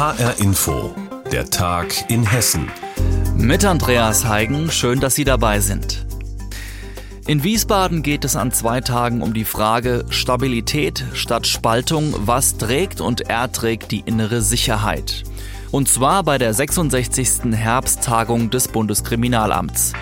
[0.00, 0.94] HR Info,
[1.30, 2.70] der Tag in Hessen.
[3.36, 6.06] Mit Andreas Heigen, schön, dass Sie dabei sind.
[7.26, 13.02] In Wiesbaden geht es an zwei Tagen um die Frage Stabilität statt Spaltung, was trägt
[13.02, 15.24] und erträgt die innere Sicherheit.
[15.70, 17.52] Und zwar bei der 66.
[17.52, 19.92] Herbsttagung des Bundeskriminalamts.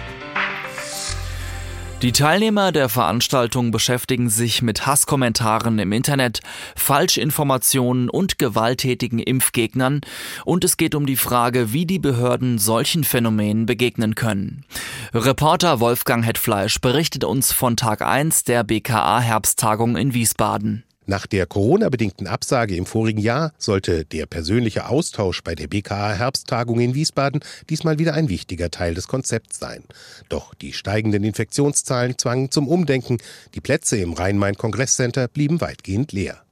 [2.00, 6.38] Die Teilnehmer der Veranstaltung beschäftigen sich mit Hasskommentaren im Internet,
[6.76, 10.02] Falschinformationen und gewalttätigen Impfgegnern
[10.44, 14.64] und es geht um die Frage, wie die Behörden solchen Phänomenen begegnen können.
[15.12, 20.84] Reporter Wolfgang Hetfleisch berichtet uns von Tag 1 der BKA Herbsttagung in Wiesbaden.
[21.10, 26.80] Nach der Corona-bedingten Absage im vorigen Jahr sollte der persönliche Austausch bei der BKA Herbsttagung
[26.80, 27.40] in Wiesbaden
[27.70, 29.84] diesmal wieder ein wichtiger Teil des Konzepts sein.
[30.28, 33.16] Doch die steigenden Infektionszahlen zwangen zum Umdenken.
[33.54, 36.42] Die Plätze im Rhein-Main-Kongresscenter blieben weitgehend leer.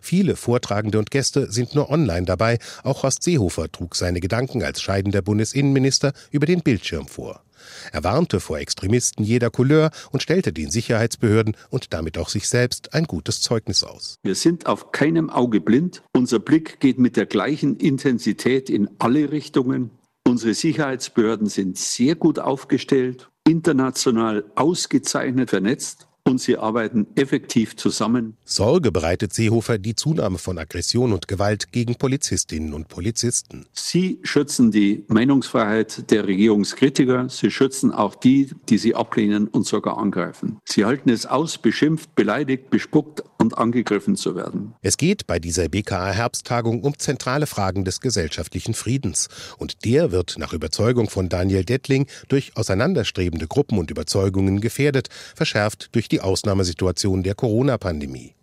[0.00, 2.60] Viele Vortragende und Gäste sind nur online dabei.
[2.84, 7.42] Auch Horst Seehofer trug seine Gedanken als scheidender Bundesinnenminister über den Bildschirm vor.
[7.92, 12.94] Er warnte vor Extremisten jeder Couleur und stellte den Sicherheitsbehörden und damit auch sich selbst
[12.94, 14.16] ein gutes Zeugnis aus.
[14.22, 16.02] Wir sind auf keinem Auge blind.
[16.12, 19.90] Unser Blick geht mit der gleichen Intensität in alle Richtungen.
[20.26, 28.36] Unsere Sicherheitsbehörden sind sehr gut aufgestellt, international ausgezeichnet vernetzt und sie arbeiten effektiv zusammen.
[28.44, 33.66] Sorge bereitet Seehofer die Zunahme von Aggression und Gewalt gegen Polizistinnen und Polizisten.
[33.72, 37.28] Sie schützen die Meinungsfreiheit der Regierungskritiker.
[37.28, 40.58] Sie schützen auch die, die sie ablehnen und sogar angreifen.
[40.64, 44.74] Sie halten es aus, beschimpft, beleidigt, bespuckt und angegriffen zu werden.
[44.82, 49.28] Es geht bei dieser BKA Herbsttagung um zentrale Fragen des gesellschaftlichen Friedens.
[49.56, 55.94] Und der wird nach Überzeugung von Daniel Dettling durch auseinanderstrebende Gruppen und Überzeugungen gefährdet, verschärft
[55.94, 58.34] durch die die Ausnahmesituation der Corona-Pandemie.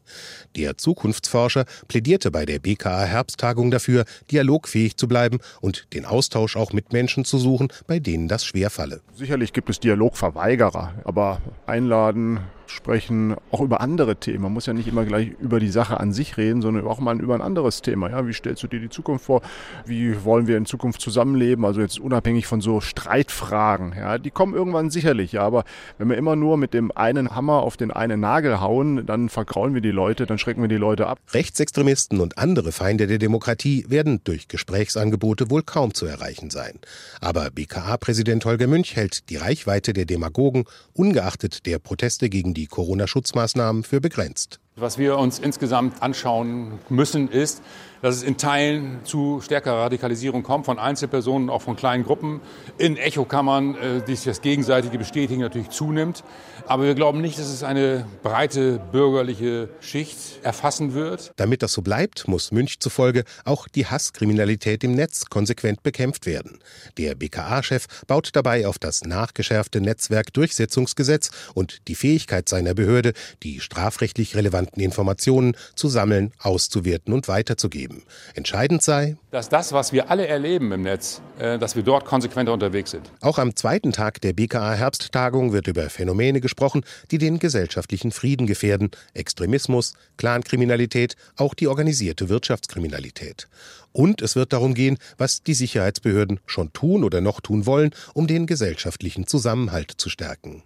[0.56, 6.72] Der Zukunftsforscher plädierte bei der BKA Herbsttagung dafür, dialogfähig zu bleiben und den Austausch auch
[6.72, 9.02] mit Menschen zu suchen, bei denen das schwerfalle.
[9.14, 14.44] Sicherlich gibt es Dialogverweigerer, aber einladen, sprechen, auch über andere Themen.
[14.44, 17.20] Man muss ja nicht immer gleich über die Sache an sich reden, sondern auch mal
[17.20, 18.10] über ein anderes Thema.
[18.10, 19.42] Ja, wie stellst du dir die Zukunft vor?
[19.86, 21.66] Wie wollen wir in Zukunft zusammenleben?
[21.66, 23.94] Also jetzt unabhängig von so Streitfragen.
[23.98, 25.34] Ja, die kommen irgendwann sicherlich.
[25.34, 25.64] Ja, aber
[25.98, 29.74] wenn wir immer nur mit dem einen Hammer auf den einen Nagel hauen, dann verkraulen
[29.74, 31.20] wir die Leute, dann schrecken wir die Leute ab.
[31.34, 36.80] Rechtsextremisten und andere Feinde der Demokratie werden durch Gesprächsangebote wohl kaum zu erreichen sein.
[37.22, 43.84] Aber BKA-Präsident Holger Münch hält die Reichweite der Demagogen ungeachtet der Proteste gegen die Corona-Schutzmaßnahmen
[43.84, 44.60] für begrenzt.
[44.78, 47.62] Was wir uns insgesamt anschauen müssen, ist,
[48.02, 52.42] dass es in Teilen zu stärkerer Radikalisierung kommt von Einzelpersonen, auch von kleinen Gruppen.
[52.78, 56.26] In Echokammern, äh, die sich das gegenseitige Bestätigen natürlich zunimmt.
[56.68, 61.32] Aber wir glauben nicht, dass es eine breite bürgerliche Schicht erfassen wird.
[61.38, 66.60] Damit das so bleibt, muss Münch zufolge auch die Hasskriminalität im Netz konsequent bekämpft werden.
[66.98, 74.36] Der BKA-Chef baut dabei auf das nachgeschärfte Netzwerkdurchsetzungsgesetz und die Fähigkeit seiner Behörde, die strafrechtlich
[74.66, 78.04] relevanten Informationen zu sammeln, auszuwerten und weiterzugeben geben.
[78.36, 82.54] Entscheidend sei, dass das, was wir alle erleben im Netz, äh, dass wir dort konsequenter
[82.54, 83.12] unterwegs sind.
[83.22, 88.48] Auch am zweiten Tag der BKA Herbsttagung wird über Phänomene gesprochen, die den gesellschaftlichen Frieden
[88.48, 88.92] gefährden.
[89.14, 93.48] Extremismus, Clankriminalität, auch die organisierte Wirtschaftskriminalität.
[93.92, 98.28] Und es wird darum gehen, was die Sicherheitsbehörden schon tun oder noch tun wollen, um
[98.28, 100.64] den gesellschaftlichen Zusammenhalt zu stärken.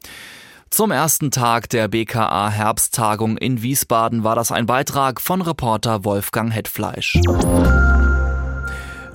[0.69, 6.53] Zum ersten Tag der BKA Herbsttagung in Wiesbaden war das ein Beitrag von Reporter Wolfgang
[6.53, 7.19] Hetfleisch.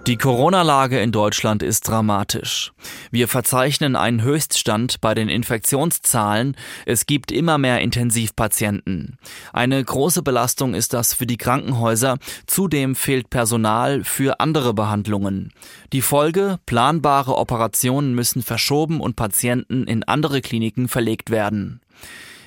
[0.07, 2.75] Die Corona-Lage in Deutschland ist dramatisch.
[3.11, 6.59] Wir verzeichnen einen Höchststand bei den Infektionszahlen.
[6.85, 9.17] Es gibt immer mehr Intensivpatienten.
[9.55, 12.19] Eine große Belastung ist das für die Krankenhäuser.
[12.47, 15.55] Zudem fehlt Personal für andere Behandlungen.
[15.95, 21.81] Die Folge, planbare Operationen müssen verschoben und Patienten in andere Kliniken verlegt werden.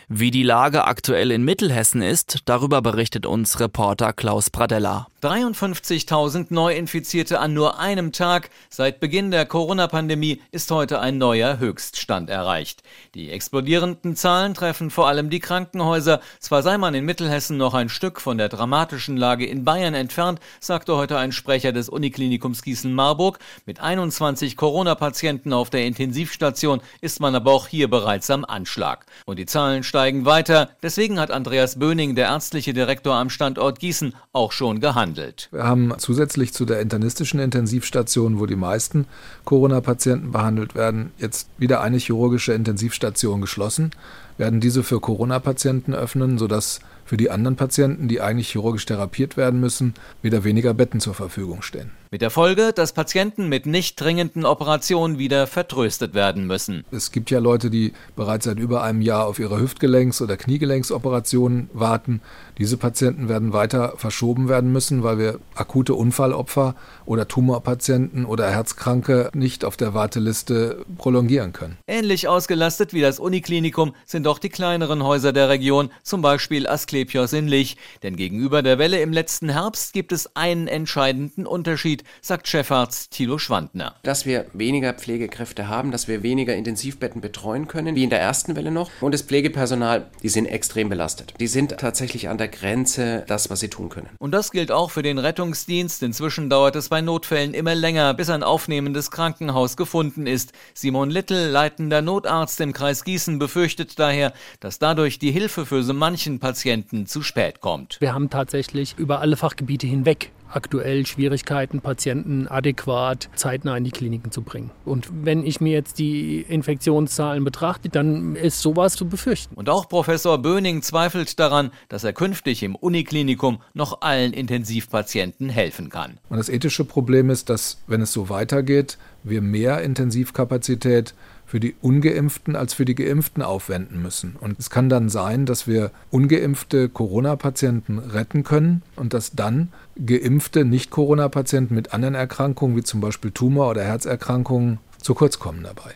[0.10, 5.08] Wie die Lage aktuell in Mittelhessen ist, darüber berichtet uns Reporter Klaus Pradella.
[5.24, 8.52] 53.000 Neuinfizierte an nur einem Tag.
[8.70, 12.84] Seit Beginn der Corona-Pandemie ist heute ein neuer Höchststand erreicht.
[13.16, 16.22] Die explodierenden Zahlen treffen vor allem die Krankenhäuser.
[16.40, 20.40] Zwar sei man in Mittelhessen noch ein Stück von der dramatischen Lage in Bayern entfernt,
[20.60, 23.40] sagte heute ein Sprecher des Uniklinikums Gießen-Marburg.
[23.66, 29.08] Mit 21 Corona-Patienten auf der Intensivstation ist man aber auch hier bereits am Anschlag.
[29.26, 30.70] Und die Zahlen steigen weiter.
[30.84, 35.07] Deswegen hat Andreas Böning, der ärztliche Direktor am Standort Gießen, auch schon gehandelt.
[35.52, 39.06] Wir haben zusätzlich zu der internistischen Intensivstation, wo die meisten
[39.46, 43.92] Corona-Patienten behandelt werden, jetzt wieder eine chirurgische Intensivstation geschlossen,
[44.38, 49.60] werden diese für Corona-Patienten öffnen, sodass für die anderen Patienten, die eigentlich chirurgisch therapiert werden
[49.60, 51.92] müssen, wieder weniger Betten zur Verfügung stehen.
[52.10, 56.86] Mit der Folge, dass Patienten mit nicht dringenden Operationen wieder vertröstet werden müssen.
[56.90, 61.70] Es gibt ja Leute, die bereits seit über einem Jahr auf ihre Hüftgelenks- oder Kniegelenksoperationen
[61.74, 62.22] warten.
[62.60, 66.76] Diese Patienten werden weiter verschoben werden müssen, weil wir akute Unfallopfer
[67.06, 71.78] oder Tumorpatienten oder Herzkranke nicht auf der Warteliste prolongieren können.
[71.88, 77.34] Ähnlich ausgelastet wie das Uniklinikum sind auch die kleineren Häuser der Region, zum Beispiel Asklepios
[77.34, 77.76] in Lich.
[78.02, 83.12] Denn gegenüber der Welle im letzten Herbst gibt es einen entscheidenden Unterschied Unterschied, sagt Chefarzt
[83.12, 83.96] Thilo Schwandner.
[84.04, 88.56] Dass wir weniger Pflegekräfte haben, dass wir weniger Intensivbetten betreuen können, wie in der ersten
[88.56, 88.90] Welle noch.
[89.02, 91.34] Und das Pflegepersonal, die sind extrem belastet.
[91.40, 94.10] Die sind tatsächlich an der Grenze, das, was sie tun können.
[94.20, 96.04] Und das gilt auch für den Rettungsdienst.
[96.04, 100.52] Inzwischen dauert es bei Notfällen immer länger, bis ein aufnehmendes Krankenhaus gefunden ist.
[100.74, 105.94] Simon Littel, leitender Notarzt im Kreis Gießen, befürchtet daher, dass dadurch die Hilfe für so
[105.94, 107.98] manchen Patienten zu spät kommt.
[108.00, 114.32] Wir haben tatsächlich über alle Fachgebiete hinweg aktuell Schwierigkeiten, Patienten adäquat zeitnah in die Kliniken
[114.32, 114.72] zu bringen.
[114.86, 119.56] Und wenn ich mir jetzt die Infektionszahlen betrachte, dann ist sowas zu befürchten.
[119.56, 125.90] Und auch Professor Böning zweifelt daran, dass er künftig im Uniklinikum noch allen Intensivpatienten helfen
[125.90, 126.20] kann.
[126.30, 131.14] Und das ethische Problem ist, dass, wenn es so weitergeht, wir mehr Intensivkapazität
[131.48, 134.36] für die ungeimpften als für die geimpften aufwenden müssen.
[134.40, 139.70] Und es kann dann sein, dass wir ungeimpfte Corona-Patienten retten können und dass dann
[140.06, 145.94] geimpfte Nicht-Corona-Patienten mit anderen Erkrankungen wie zum Beispiel Tumor- oder Herzerkrankungen zu kurz kommen dabei.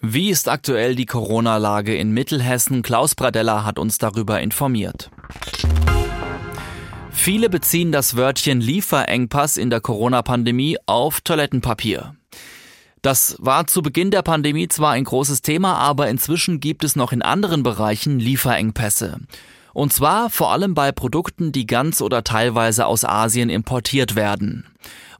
[0.00, 2.82] Wie ist aktuell die Corona-Lage in Mittelhessen?
[2.82, 5.10] Klaus Bradella hat uns darüber informiert.
[7.10, 12.14] Viele beziehen das Wörtchen Lieferengpass in der Corona-Pandemie auf Toilettenpapier.
[13.02, 17.12] Das war zu Beginn der Pandemie zwar ein großes Thema, aber inzwischen gibt es noch
[17.12, 19.20] in anderen Bereichen Lieferengpässe.
[19.72, 24.69] Und zwar vor allem bei Produkten, die ganz oder teilweise aus Asien importiert werden.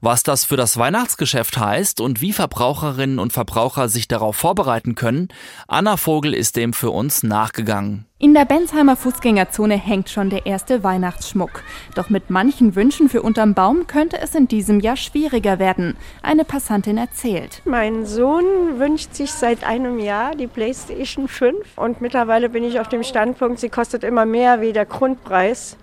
[0.03, 5.27] Was das für das Weihnachtsgeschäft heißt und wie Verbraucherinnen und Verbraucher sich darauf vorbereiten können,
[5.67, 8.05] Anna Vogel ist dem für uns nachgegangen.
[8.17, 11.63] In der Bensheimer Fußgängerzone hängt schon der erste Weihnachtsschmuck.
[11.95, 15.97] Doch mit manchen Wünschen für unterm Baum könnte es in diesem Jahr schwieriger werden.
[16.21, 17.63] Eine Passantin erzählt.
[17.65, 18.45] Mein Sohn
[18.77, 23.59] wünscht sich seit einem Jahr die PlayStation 5 und mittlerweile bin ich auf dem Standpunkt,
[23.59, 25.77] sie kostet immer mehr wie der Grundpreis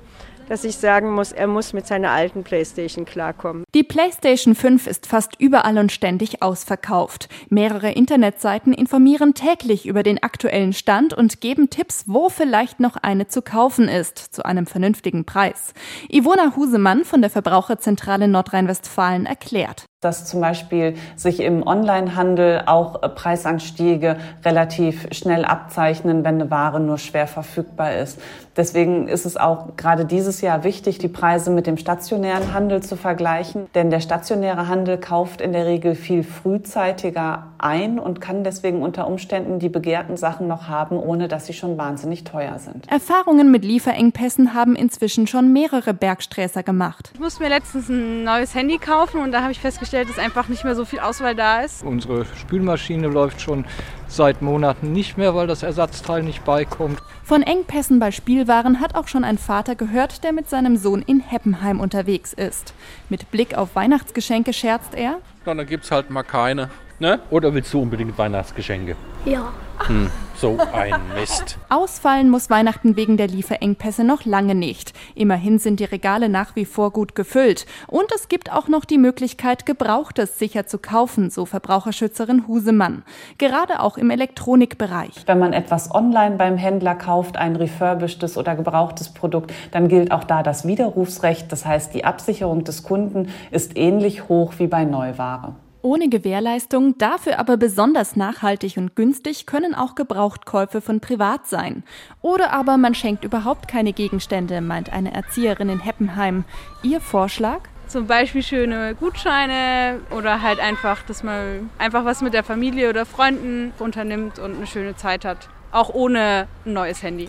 [0.48, 3.64] dass ich sagen muss, er muss mit seiner alten Playstation klarkommen.
[3.74, 7.28] Die Playstation 5 ist fast überall und ständig ausverkauft.
[7.48, 13.28] Mehrere Internetseiten informieren täglich über den aktuellen Stand und geben Tipps, wo vielleicht noch eine
[13.28, 15.74] zu kaufen ist, zu einem vernünftigen Preis.
[16.08, 23.08] Ivona Husemann von der Verbraucherzentrale Nordrhein-Westfalen erklärt dass zum Beispiel sich im Onlinehandel auch äh,
[23.08, 28.20] Preisanstiege relativ schnell abzeichnen, wenn eine Ware nur schwer verfügbar ist.
[28.56, 32.96] Deswegen ist es auch gerade dieses Jahr wichtig, die Preise mit dem stationären Handel zu
[32.96, 38.82] vergleichen, denn der stationäre Handel kauft in der Regel viel frühzeitiger ein und kann deswegen
[38.82, 42.88] unter Umständen die begehrten Sachen noch haben, ohne dass sie schon wahnsinnig teuer sind.
[42.88, 47.10] Erfahrungen mit Lieferengpässen haben inzwischen schon mehrere Bergsträßer gemacht.
[47.14, 50.18] Ich musste mir letztens ein neues Handy kaufen und da habe ich festgestellt, festgestellt, dass
[50.22, 51.82] einfach nicht mehr so viel Auswahl da ist.
[51.82, 53.64] Unsere Spülmaschine läuft schon
[54.06, 57.00] seit Monaten nicht mehr, weil das Ersatzteil nicht beikommt.
[57.24, 61.20] Von Engpässen bei Spielwaren hat auch schon ein Vater gehört, der mit seinem Sohn in
[61.20, 62.74] Heppenheim unterwegs ist.
[63.08, 65.18] Mit Blick auf Weihnachtsgeschenke scherzt er.
[65.46, 66.70] Na, dann gibt's halt mal keine.
[66.98, 67.20] Ne?
[67.30, 68.96] Oder willst du unbedingt Weihnachtsgeschenke?
[69.24, 69.52] Ja.
[69.86, 71.58] Hm, so ein Mist.
[71.68, 74.92] Ausfallen muss Weihnachten wegen der Lieferengpässe noch lange nicht.
[75.14, 77.66] Immerhin sind die Regale nach wie vor gut gefüllt.
[77.86, 83.02] Und es gibt auch noch die Möglichkeit, Gebrauchtes sicher zu kaufen, so Verbraucherschützerin Husemann.
[83.38, 85.24] Gerade auch im Elektronikbereich.
[85.26, 90.24] Wenn man etwas online beim Händler kauft, ein refurbishtes oder gebrauchtes Produkt, dann gilt auch
[90.24, 91.50] da das Widerrufsrecht.
[91.50, 95.54] Das heißt, die Absicherung des Kunden ist ähnlich hoch wie bei Neuware.
[95.80, 101.84] Ohne Gewährleistung, dafür aber besonders nachhaltig und günstig können auch Gebrauchtkäufe von privat sein.
[102.20, 106.44] Oder aber man schenkt überhaupt keine Gegenstände, meint eine Erzieherin in Heppenheim.
[106.82, 107.60] Ihr Vorschlag?
[107.86, 113.06] Zum Beispiel schöne Gutscheine oder halt einfach, dass man einfach was mit der Familie oder
[113.06, 115.48] Freunden unternimmt und eine schöne Zeit hat.
[115.70, 117.28] Auch ohne ein neues Handy.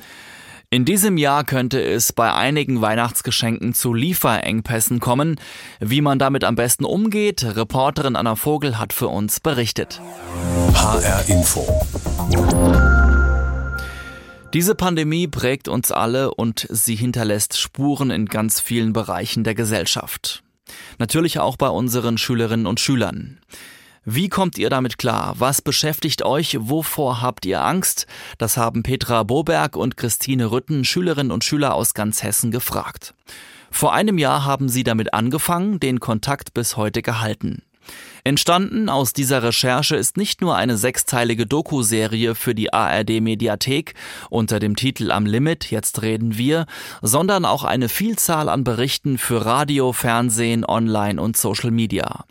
[0.72, 5.40] In diesem Jahr könnte es bei einigen Weihnachtsgeschenken zu Lieferengpässen kommen.
[5.80, 10.00] Wie man damit am besten umgeht, Reporterin Anna Vogel hat für uns berichtet.
[10.76, 11.68] HR Info.
[14.54, 20.44] Diese Pandemie prägt uns alle und sie hinterlässt Spuren in ganz vielen Bereichen der Gesellschaft.
[21.00, 23.40] Natürlich auch bei unseren Schülerinnen und Schülern.
[24.12, 25.36] Wie kommt ihr damit klar?
[25.38, 26.58] Was beschäftigt euch?
[26.60, 28.08] Wovor habt ihr Angst?
[28.40, 33.14] Das haben Petra Boberg und Christine Rütten, Schülerinnen und Schüler aus ganz Hessen, gefragt.
[33.70, 37.62] Vor einem Jahr haben sie damit angefangen, den Kontakt bis heute gehalten.
[38.30, 43.96] Entstanden aus dieser Recherche ist nicht nur eine sechsteilige Doku-Serie für die ARD-Mediathek
[44.30, 46.68] unter dem Titel Am Limit, jetzt reden wir,
[47.02, 52.26] sondern auch eine Vielzahl an Berichten für Radio, Fernsehen, Online und Social Media.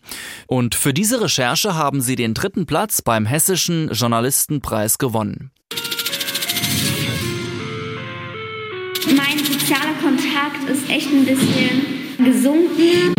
[0.47, 5.51] Und für diese Recherche haben sie den dritten Platz beim Hessischen Journalistenpreis gewonnen.
[9.17, 13.15] Mein sozialer Kontakt ist echt ein bisschen gesunken.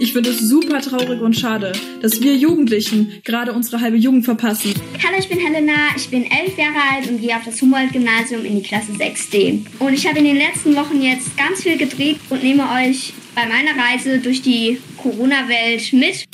[0.00, 4.74] Ich finde es super traurig und schade, dass wir Jugendlichen gerade unsere halbe Jugend verpassen.
[5.04, 8.56] Hallo, ich bin Helena, ich bin elf Jahre alt und gehe auf das Humboldt-Gymnasium in
[8.56, 9.64] die Klasse 6D.
[9.78, 13.46] Und ich habe in den letzten Wochen jetzt ganz viel gedreht und nehme euch bei
[13.46, 16.24] meiner Reise durch die Corona-Welt mit.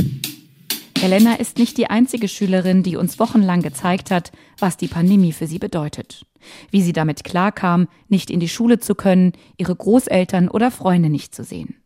[0.99, 5.47] Helena ist nicht die einzige Schülerin, die uns wochenlang gezeigt hat, was die Pandemie für
[5.47, 6.25] sie bedeutet.
[6.71, 11.35] Wie sie damit klarkam, nicht in die Schule zu können, ihre Großeltern oder Freunde nicht
[11.35, 11.77] zu sehen.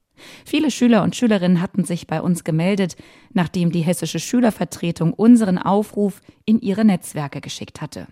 [0.44, 2.96] Viele Schüler und Schülerinnen hatten sich bei uns gemeldet,
[3.32, 8.06] nachdem die hessische Schülervertretung unseren Aufruf in ihre Netzwerke geschickt hatte.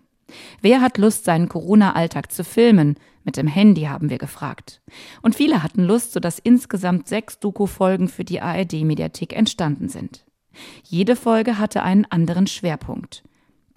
[0.61, 2.97] Wer hat Lust, seinen Corona-Alltag zu filmen?
[3.25, 4.81] Mit dem Handy haben wir gefragt.
[5.23, 10.25] Und viele hatten Lust, sodass insgesamt sechs Doku-Folgen für die ARD-Mediathek entstanden sind.
[10.85, 13.23] Jede Folge hatte einen anderen Schwerpunkt.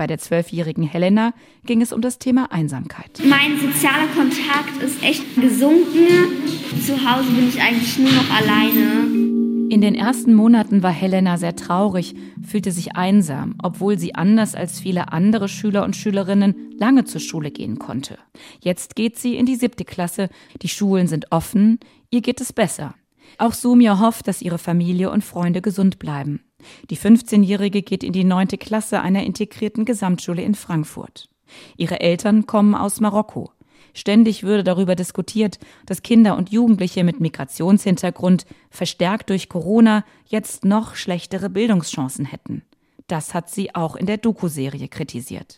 [0.01, 1.31] Bei der zwölfjährigen Helena
[1.63, 3.22] ging es um das Thema Einsamkeit.
[3.24, 6.41] Mein sozialer Kontakt ist echt gesunken.
[6.84, 9.70] Zu Hause bin ich eigentlich nur noch alleine.
[9.70, 14.79] In den ersten Monaten war Helena sehr traurig, fühlte sich einsam, obwohl sie anders als
[14.79, 18.17] viele andere Schüler und Schülerinnen lange zur Schule gehen konnte.
[18.60, 20.29] Jetzt geht sie in die siebte Klasse,
[20.63, 21.79] die Schulen sind offen,
[22.10, 22.96] ihr geht es besser.
[23.38, 26.41] Auch Sumia hofft, dass ihre Familie und Freunde gesund bleiben.
[26.89, 31.30] Die 15-Jährige geht in die neunte Klasse einer integrierten Gesamtschule in Frankfurt.
[31.77, 33.51] Ihre Eltern kommen aus Marokko.
[33.94, 40.96] Ständig würde darüber diskutiert, dass Kinder und Jugendliche mit Migrationshintergrund verstärkt durch Corona jetzt noch
[40.96, 42.63] schlechtere Bildungschancen hätten.
[43.08, 45.58] Das hat sie auch in der Doku-Serie kritisiert.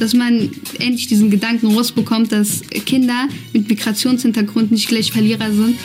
[0.00, 5.78] Dass man endlich diesen Gedanken rausbekommt, dass Kinder mit Migrationshintergrund nicht gleich Verlierer sind.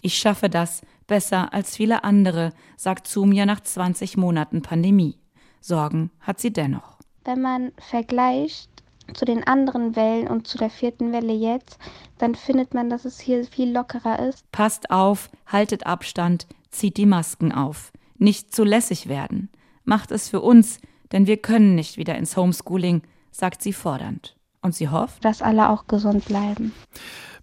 [0.00, 5.18] Ich schaffe das, besser als viele andere, sagt Sumia nach 20 Monaten Pandemie.
[5.60, 6.98] Sorgen hat sie dennoch.
[7.24, 8.68] Wenn man vergleicht
[9.14, 11.78] zu den anderen Wellen und zu der vierten Welle jetzt,
[12.18, 14.50] dann findet man, dass es hier viel lockerer ist.
[14.52, 17.92] Passt auf, haltet Abstand, zieht die Masken auf.
[18.16, 19.50] Nicht zu lässig werden.
[19.84, 20.78] Macht es für uns,
[21.10, 24.36] denn wir können nicht wieder ins Homeschooling, sagt sie fordernd.
[24.62, 26.72] Und sie hofft, dass alle auch gesund bleiben.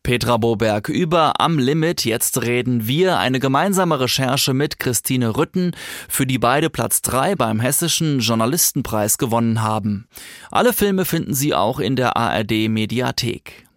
[0.04, 2.06] Petra Boberg über Am Limit.
[2.06, 5.72] Jetzt reden wir eine gemeinsame Recherche mit Christine Rütten,
[6.08, 10.08] für die beide Platz 3 beim Hessischen Journalistenpreis gewonnen haben.
[10.52, 13.68] Alle Filme finden Sie auch in der ARD Mediathek.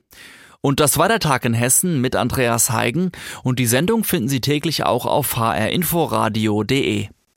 [0.61, 3.11] Und das war der Tag in Hessen mit Andreas Heigen
[3.43, 7.09] und die Sendung finden Sie täglich auch auf hrinforadio.de.